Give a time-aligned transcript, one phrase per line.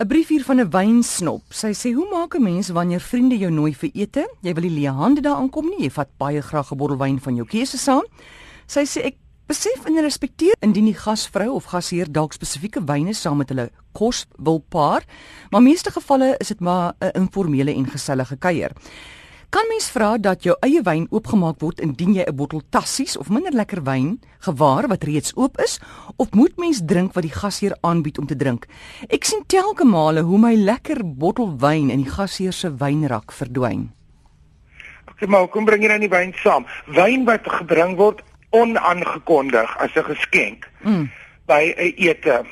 [0.00, 1.42] 'n Brief hier van 'n wynsnop.
[1.52, 4.34] Sy sê: "Hoe maak 'n mens wanneer vriende jou nooi vir ete?
[4.40, 5.82] Jy wil nie leë hande daar aankom nie.
[5.82, 8.04] Jy vat baie graag 'n bottel wyn van jou keuse saam."
[8.66, 9.16] Sy sê: "Ek
[9.46, 14.26] besef en respekteer indien die gasvrou of gasheer dalk spesifieke wyne saam met hulle kos
[14.38, 15.04] wil paar,
[15.50, 18.72] maar meeste gevalle is dit maar 'n informele en gesellige kuier."
[19.50, 23.30] Kan mens vra dat jou eie wyn oopgemaak word indien jy 'n bottel tassies of
[23.34, 25.80] minder lekker wyn gewaar wat reeds oop is
[26.16, 28.66] of moet mens drink wat die gasheer aanbied om te drink?
[29.08, 33.90] Ek sien telke male hoe my lekker bottel wyn in die gasheer se wynrak verdwyn.
[35.10, 36.66] Okay, maar kom bring jy dan die wyn saam?
[36.86, 41.10] Wyn wat gebring word onaangekondig as 'n geskenk mm.
[41.46, 42.46] by 'n ete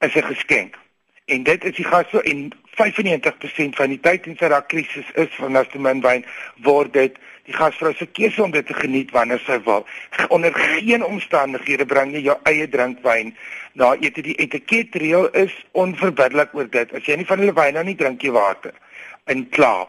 [0.00, 0.83] is 'n geskenk.
[1.24, 5.38] En dit is die gas en 95% van die tyd in sy daai krisis is
[5.40, 6.24] as die man wyn
[6.66, 7.16] word dit
[7.48, 9.86] die gasvrou se keuse om dit te geniet wanneer sy wil.
[10.28, 13.32] Onder geen omstandighede bring jy jou eie drinkwyn
[13.80, 16.92] na ete die etiketreël is onverbiddelik oor dit.
[16.92, 18.76] As jy nie van hulle wyn nou nie drink jy water.
[19.32, 19.88] In klaar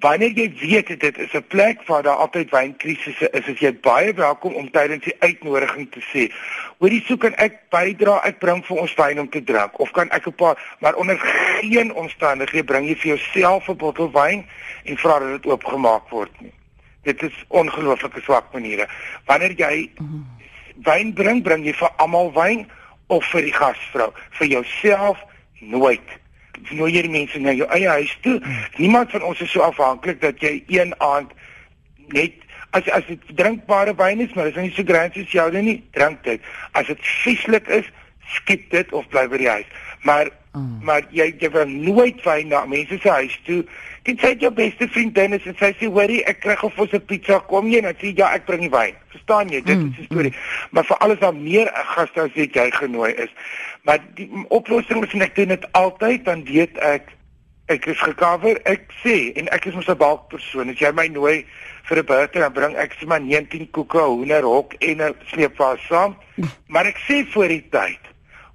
[0.00, 4.14] wanneer jy weet dit is 'n plek waar daar altyd wynkrisisse is, is jy baie
[4.14, 6.32] welkom om tydens die uitnodiging te sê,
[6.78, 10.10] hoorie soek en ek bydra, ek bring vir ons wyn om te drink of kan
[10.10, 14.46] ek 'n paar, maar onder geen omstandighede bring jy vir jouself 'n bottel wyn
[14.84, 16.52] en vra dat dit oopgemaak word nie.
[17.02, 18.88] Dit is ongelooflike swak maniere.
[19.26, 19.90] Wanneer jy
[20.82, 22.66] wyn bring, bring jy vir almal wyn
[23.06, 25.18] of vir die gasvrou, vir jouself
[25.60, 26.18] nooit
[26.70, 28.38] nooi jy die mense na jou eie huis toe.
[28.42, 28.66] Hmm.
[28.76, 31.32] Niemand van ons is so afhanklik dat jy een aand
[32.14, 32.44] net
[32.76, 35.78] as as dit drinkbare wyn is, maar as jy so grand is jy dan nie
[35.96, 36.44] drink dit.
[36.72, 37.88] As dit vieslik is,
[38.36, 39.66] skiet dit of bly by die huis.
[40.02, 40.78] Maar mm.
[40.82, 43.62] maar jy jy wil nooit wyn na mense se huis toe.
[44.08, 47.04] Dit sê jou beste vriendin is en sy sê hoorie ek kry of ons 'n
[47.10, 48.96] pizza kom jy en sê ja ek bring die wyn.
[49.12, 49.60] Verstaan jy?
[49.62, 49.90] Dit mm.
[49.90, 50.32] is die storie.
[50.32, 50.70] Mm.
[50.70, 53.32] Maar vir alles dan meer gaste as wat jy genooi is.
[53.82, 57.14] Maar die oplossing is net doen dit altyd dan weet ek
[57.68, 58.56] ek is gekover.
[58.64, 60.70] Ek sê en ek is mos 'n balkpersoon.
[60.72, 61.44] As jy my nooi
[61.88, 66.16] vir 'n birthday dan bring ek sommer 19 koeke, hoenderhok en 'n sleepwas saam.
[66.72, 68.07] Maar ek sê voor die tyd.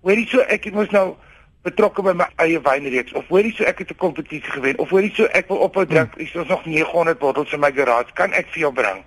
[0.03, 1.15] Hoorie so ek het mos nou
[1.63, 5.13] betrokke by my eie wynreeks of hoorie so ek het 'n kompetisie gewen of hoorie
[5.15, 6.15] so ek wil ophou drink.
[6.17, 8.13] Is ons nog 900 bottels in my garage.
[8.13, 9.03] Kan ek vir jou bring?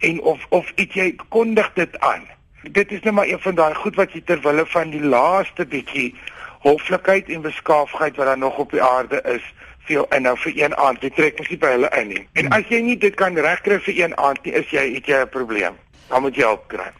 [0.00, 2.26] En of of iets jy kondig dit aan
[2.62, 5.66] dit is net maar een van daai goed wat jy ter wille van die laaste
[5.66, 6.14] bietjie
[6.62, 9.42] hoflikheid en beskaafdheid wat daar nog op die aarde is
[9.82, 11.00] vir jou inhou vir een aand.
[11.00, 12.26] Dit trek mos nie by hulle in nie.
[12.38, 15.22] En as jy nie dit kan regkry vir een aand nie, is jy het jy
[15.24, 15.74] 'n probleem.
[16.08, 16.90] Dan moet jy help kry.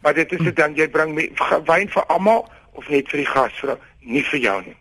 [0.00, 1.14] Maar dit is dit dan jy bring
[1.66, 4.76] wyn vir almal of net vir die gasvrou, nie vir jou nie.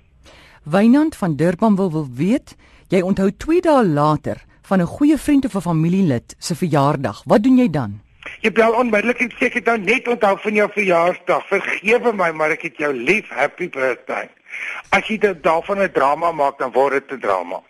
[0.64, 2.56] Wynand van Durban wil wil weet,
[2.90, 7.24] jy onthou 2 dae later van 'n goeie vriend of 'n familielid se verjaardag.
[7.26, 8.02] Wat doen jy dan?
[8.42, 11.48] Jy bel onmiddellik en sê ek het nou net onthou van jou verjaarsdag.
[11.48, 13.30] Vergewe my, maar ek het jou lief.
[13.30, 14.30] Happy birthday.
[14.90, 17.62] As jy dit daarvan 'n drama maak, dan word dit 'n drama.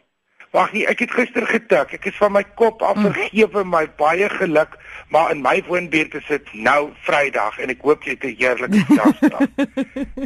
[0.51, 1.93] Wag nie, ek het gister getik.
[1.95, 3.05] Ek is van my kop af mm.
[3.07, 4.73] vergewe my baie geluk,
[5.07, 8.81] maar in my woonbuurt is dit nou Vrydag en ek hoop jy het 'n heerlike
[8.89, 9.47] verjaarsdag.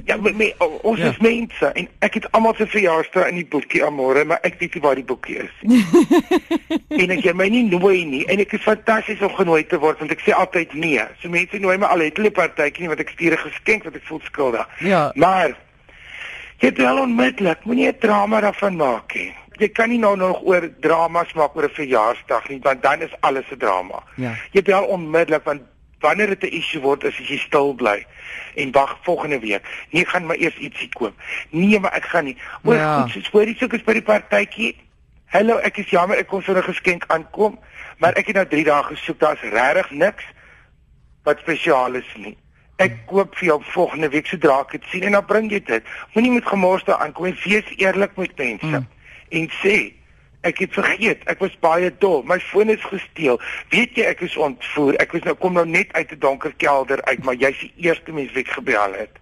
[0.10, 0.48] ja, met my
[0.82, 1.12] ons ja.
[1.14, 4.74] is mense en ek het almal se verjaarsdae in die boekie amore, maar ek weet
[4.74, 5.86] nie waar die boekie is nie.
[7.06, 10.02] en ek jy my nie nooi nie en ek is fantasties om genooi te word
[10.02, 11.06] want ek sê altyd nee.
[11.22, 14.02] So mense nooi my al het hulle partytjie nie wat ek stuur 'n geskenk wat
[14.02, 14.66] ek voel skuldig.
[14.82, 15.12] Ja.
[15.14, 15.54] Maar
[16.58, 20.42] jy het wel onmiddellik moenie 'n drama daarvan maak nie jy kan nie nou nog
[20.44, 24.04] oor dramas maak oor 'n verjaarsdag nie want dan is alles 'n drama.
[24.16, 24.34] Ja.
[24.52, 25.62] Jy bel onmiddellik want
[26.00, 28.06] wanneer dit 'n issue word is as jy stil bly
[28.56, 29.64] en wag volgende week.
[29.90, 31.14] Nee, gaan maar eers ietsie koop.
[31.50, 32.38] Nee, maar ek gaan nie.
[32.64, 33.02] Oor ja.
[33.02, 34.76] goed, soos voor die soek is by die partytjie.
[35.26, 37.60] Hallo, ek is jammer ek kon so 'n geskenk aankom,
[37.98, 40.24] maar ek het nou 3 dae gesoek, daar's regtig niks
[41.24, 42.38] wat spesiaal is nie.
[42.78, 45.84] Ek koop vir jou volgende week sodra ek dit sien en dan bring jy dit.
[46.14, 48.66] Moenie met gemors daar aankom en wees eerlik met mense.
[48.66, 48.88] Mm
[49.36, 49.78] en sê
[50.46, 52.22] ek het vergeet, ek was baie dol.
[52.30, 53.40] My foon is gesteel.
[53.74, 54.98] Weet jy ek is ontvoer.
[55.02, 58.12] Ek was nou kom nou net uit 'n donker kelder uit, maar jy's die eerste
[58.12, 59.18] mens wat gebel het.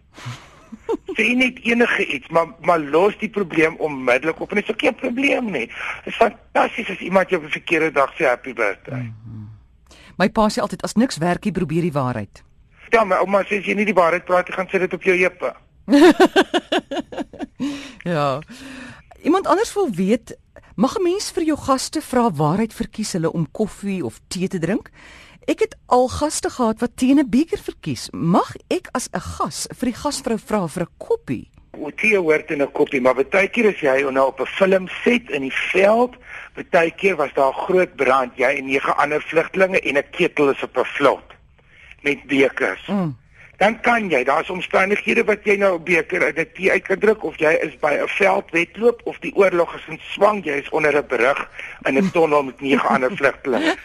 [1.18, 4.82] Sê net enige iets, maar maar los die probleem onmiddellik op en dit is ook
[4.82, 5.68] nie 'n probleem nie.
[6.04, 9.00] Dit is fantasties as iemand jou op 'n verkeerde dag sê happy birthday.
[9.00, 9.50] Mm -hmm.
[10.18, 12.44] My pa sê altyd as niks werk, jy probeer die waarheid.
[12.94, 15.16] Ja, my ouma sê as jy nie die waarheid praat, gaan sê dit op jou
[15.18, 15.54] heupe.
[18.14, 18.40] ja.
[19.24, 20.38] Iemand anders wil weet,
[20.76, 24.60] mag 'n mens vir jou gaste vra waarheid verkies hulle om koffie of tee te
[24.60, 24.90] drink?
[25.48, 28.10] Ek het al gaste gehad wat tee in 'n beker verkies.
[28.12, 31.50] Mag ek as 'n gas vir die gasvrou vra vir 'n koppie?
[31.78, 34.88] O, tee hoort in 'n koppie, maar baie keer as jy nou op 'n film
[35.04, 36.16] set in die veld,
[36.70, 40.50] baie keer was daar 'n groot brand, jy en nege ander vlugtelinge en 'n ketel
[40.50, 41.28] is op 'n vlot
[42.02, 42.88] met bekers.
[42.88, 43.23] Mm
[43.58, 47.00] dan kan jy, daar's omstandighede wat jy nou 'n beker in 'n tee uit kan
[47.00, 50.54] druk of jy is by 'n veld wedloop of die oorlog is in swang, jy
[50.54, 51.50] is onder 'n brug
[51.86, 53.76] in 'n tonnel met nege ander vlugtelinge.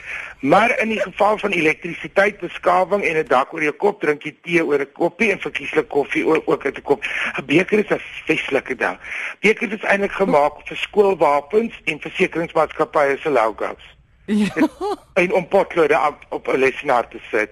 [0.41, 4.37] Maar in die geval van elektrisiteit, beskawing en 'n dak oor jou kop, drink jy
[4.43, 7.05] tee oor 'n koppie en verkieslik koffie ook uit 'n kop.
[7.39, 8.99] 'n Beker is 'n feestelike ding.
[9.41, 13.97] Beker is eintlik gemaak vir skoolwapens en versekeringsmaatskappye se logos.
[14.25, 14.69] Ja.
[15.15, 17.51] En om potlode op, op 'n lesenaar te sit.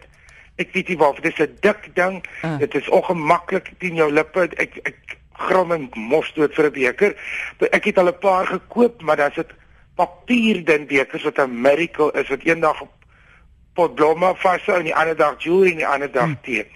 [0.57, 2.25] Ek weet nie waarvoor dit is 'n dik ding.
[2.43, 2.59] Uh.
[2.59, 4.49] Dit is ongemaklik teen jou lippe.
[4.57, 7.17] Ek ek grom en mos dood vir 'n beker.
[7.71, 9.53] Ek het al 'n paar gekoop, maar dan is dit
[9.95, 12.93] papierdun bekers wat 'n miracle is wat eendag op
[13.75, 16.39] pot blomme vashou en die ander dag jewelry en die ander dag hmm.
[16.43, 16.67] tee.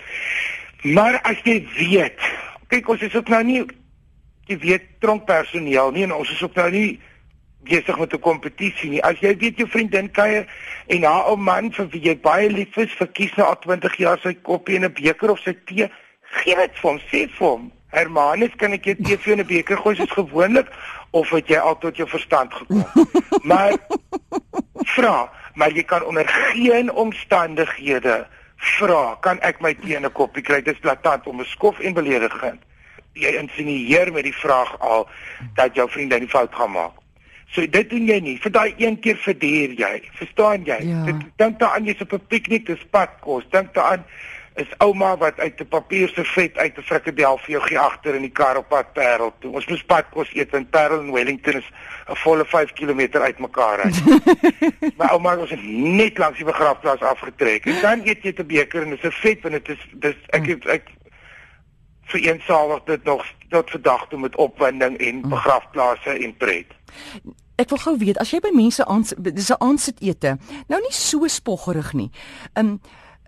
[0.83, 2.21] Maar as jy weet,
[2.69, 3.65] kyk ons is ook nou nie
[4.51, 7.01] jy weet tronkpersoneel nie en ons is ook nou nie
[7.63, 9.03] besig met 'n kompetisie nie.
[9.03, 10.47] As jy weet jou vriendin kuier
[10.87, 14.35] en haar ou man vir wie jy baie lief is, verkies na 20 jaar sy
[14.43, 15.91] koppie en 'n beker of sy tee,
[16.23, 17.73] gee dit vir hom, sê vir hom.
[17.91, 20.69] Hermanus, kan ek jou tee vir 'n beker gooi soos gewoonlik
[21.11, 22.85] of het jy al tot jou verstand gekom?
[23.51, 23.77] maar
[24.95, 28.27] vra, maar jy kan onder geen omstandighede
[28.57, 30.63] vra, kan ek my tee in 'n koppie kry?
[30.63, 32.63] Dit is blaatant om 'n skof en beledigend.
[33.13, 35.09] Jy insinieer met die vraag al
[35.55, 37.01] dat jou vriendin 'n fout gaan maak.
[37.51, 38.37] So dit doen jy nie.
[38.39, 39.95] Vir daai een keer verduur jy.
[40.21, 40.79] Verstaan jy?
[40.87, 41.05] Ja.
[41.09, 43.45] Dit dink daaraan jy's op 'n piknik, dis padkos.
[43.51, 44.05] Dink daaraan
[44.55, 48.37] is ouma wat uit 'n papierservet uit 'n frikadel vir jou gee agter in die
[48.41, 49.53] kar op pad Parel toe.
[49.53, 51.71] Ons moes padkos eet in Parel en Wellington is
[52.09, 54.03] 'n volle 5 km uitmekaar uit.
[54.97, 57.67] maar ouma het ons net langs die begrafplaas afgetrek.
[57.67, 60.17] En dan eet jy 'n beker en dit is 'n vet want dit is dis
[60.29, 60.83] ek het, ek
[62.11, 65.29] vereensalig dit nog tot vandag toe met opwinding en mm.
[65.29, 66.75] begrafplase en pret.
[67.61, 70.37] Ek wil gou weet as jy by mense aan dis 'n aansit ete.
[70.69, 72.11] Nou nie so spoggerig nie.
[72.55, 72.81] Um,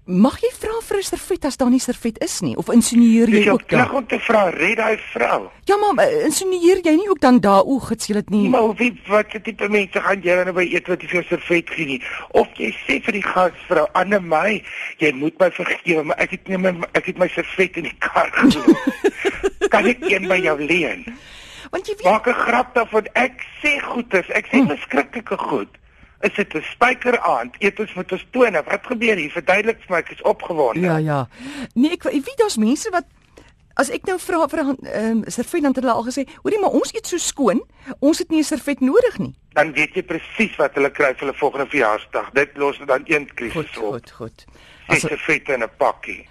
[0.02, 3.48] Mag jy vra vir 'n servet as daar nie servet is nie of insinueer jy
[3.50, 3.86] ook dan?
[3.86, 5.48] Ek wil te vra, red daai vrou.
[5.64, 8.48] Ja, maar eh, insinueer jy nie ook dan daar o, gits jy dit nie?
[8.48, 11.70] Maar wie wat se tipe mense gaan jy nou by eet wat jy vir servet
[11.70, 12.02] gee nie?
[12.32, 14.62] Of jy sê vir die gasvrou, "Anne my,
[14.98, 17.96] jy moet my vergewe, maar ek het nie my ek het my servet in die
[18.00, 18.74] kar gelos."
[19.70, 21.06] kan ek een by jou leen?
[21.70, 23.06] Want jy weet Maak 'n grap daarvan.
[23.14, 24.66] Ek sê goedes, ek sê hm.
[24.66, 25.70] verskriklike goed.
[26.22, 27.56] Is dit 'n spyker aand?
[27.58, 28.62] Eet ons met ons tone.
[28.62, 29.30] Wat gebeur hier?
[29.30, 30.80] Verduidelik vir my, ek is opgewonde.
[30.80, 31.28] Ja, ja.
[31.74, 33.04] Nee, ek weet daar's mense wat
[33.74, 36.70] as ek nou vra vir 'n ehm servet dan het hulle al gesê, "Hoorie, maar
[36.70, 37.62] ons eet so skoon,
[37.98, 41.26] ons het nie 'n servet nodig nie." Dan weet jy presies wat hulle kry vir
[41.26, 42.30] hulle volgende verjaarsdag.
[42.32, 43.92] Dit los dan een krisis op.
[43.92, 44.44] Goed, goed, goed.
[44.86, 46.28] As 'n servet in 'n pakkie.